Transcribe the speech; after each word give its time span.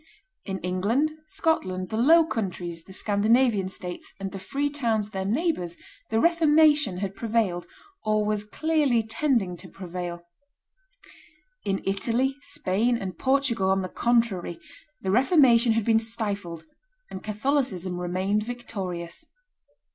In 0.45 0.57
England, 0.61 1.11
Scotland, 1.25 1.89
the 1.89 1.95
Low 1.95 2.25
Countries, 2.25 2.85
the 2.85 2.91
Scandinavian 2.91 3.69
states, 3.69 4.15
and 4.19 4.31
the 4.31 4.39
free 4.39 4.67
towns 4.67 5.11
their 5.11 5.25
neighbors, 5.25 5.77
the 6.09 6.19
Reformation 6.19 6.97
had 6.97 7.13
prevailed 7.13 7.67
or 8.03 8.25
was 8.25 8.43
clearly 8.43 9.03
tending 9.03 9.55
to 9.57 9.69
prevail. 9.69 10.23
In 11.63 11.83
Italy, 11.85 12.35
Spain, 12.41 12.97
and 12.97 13.19
Portugal, 13.19 13.69
on 13.69 13.83
the 13.83 13.89
contrary, 13.89 14.59
the 15.01 15.11
Reformation 15.11 15.73
had 15.73 15.85
been 15.85 15.99
stifled, 15.99 16.63
and 17.11 17.23
Catholicism 17.23 17.99
remained 17.99 18.41
victorious. 18.41 19.23